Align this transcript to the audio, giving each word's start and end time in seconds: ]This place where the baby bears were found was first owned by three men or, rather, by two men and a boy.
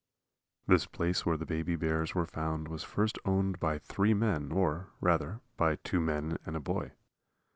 ]This 0.67 0.87
place 0.87 1.27
where 1.27 1.37
the 1.37 1.45
baby 1.45 1.75
bears 1.75 2.15
were 2.15 2.25
found 2.25 2.67
was 2.69 2.83
first 2.83 3.19
owned 3.23 3.59
by 3.59 3.77
three 3.77 4.15
men 4.15 4.51
or, 4.51 4.89
rather, 4.99 5.41
by 5.57 5.75
two 5.75 5.99
men 5.99 6.39
and 6.43 6.55
a 6.55 6.59
boy. 6.59 6.93